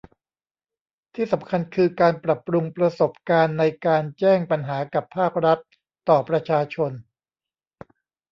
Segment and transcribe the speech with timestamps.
[1.15, 5.59] ที่สำคัญคือ การปรับปรุงประสบการณ์ในการแจ้งปัญหากับภาครัฐ
[6.09, 6.91] ต่อประชาชน